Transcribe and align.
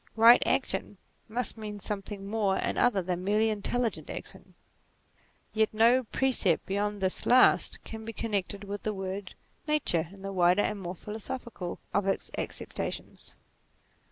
Eight 0.19 0.41
action, 0.47 0.97
must 1.29 1.59
mean 1.59 1.79
something 1.79 2.25
more 2.25 2.57
and 2.59 2.75
other 2.79 3.03
than 3.03 3.23
merely 3.23 3.49
intelligent 3.49 4.09
action: 4.09 4.55
yet 5.53 5.71
no 5.75 6.05
precept 6.05 6.65
beyond 6.65 7.01
this 7.03 7.27
last, 7.27 7.83
can 7.83 8.03
be 8.03 8.11
connected 8.11 8.63
with 8.63 8.81
the 8.81 8.95
word 8.95 9.35
Nature 9.67 10.07
in 10.11 10.23
the 10.23 10.33
wider 10.33 10.63
and 10.63 10.81
more 10.81 10.95
philosophical 10.95 11.77
of 11.93 12.07
its 12.07 12.31
acceptations. 12.35 13.35